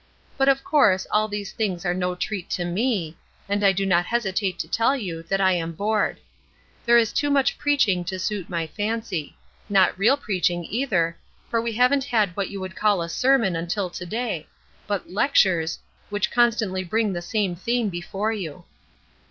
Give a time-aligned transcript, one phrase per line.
[0.35, 3.17] But, of course, all these things are no treat to me,
[3.47, 6.17] and I do not hesitate to tell you that I am bored.
[6.87, 9.37] There is too much preaching to suit my fancy
[9.69, 11.15] not real preaching, either,
[11.51, 14.47] for we haven't had what you could call a sermon until to day,
[14.87, 15.77] but lectures,
[16.09, 18.63] which constantly bring the same theme before you.